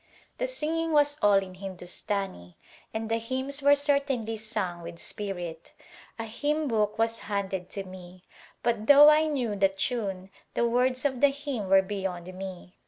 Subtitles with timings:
[0.39, 2.57] The singing was all in Hindustani
[2.91, 5.73] and the hymns were certainly sung with spirit.
[6.17, 8.23] A hymn book was handed to me
[8.63, 12.73] but though I knew the tune the words of the hymn were beyond me.